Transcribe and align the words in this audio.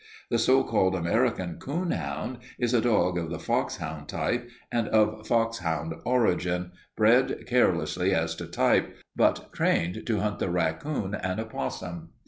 The 0.31 0.39
so 0.39 0.63
called 0.63 0.95
American 0.95 1.57
coon 1.59 1.91
hound 1.91 2.39
is 2.57 2.73
a 2.73 2.81
dog 2.81 3.19
of 3.19 3.29
the 3.29 3.37
foxhound 3.37 4.07
type 4.07 4.49
and 4.71 4.87
of 4.87 5.27
foxhound 5.27 5.93
origin, 6.05 6.71
bred 6.97 7.43
carelessly 7.45 8.11
as 8.11 8.33
to 8.37 8.47
type, 8.47 8.95
but 9.15 9.53
trained 9.53 10.07
to 10.07 10.19
hunt 10.19 10.39
the 10.39 10.49
raccoon 10.49 11.13
and 11.13 11.39
opossum. 11.39 12.13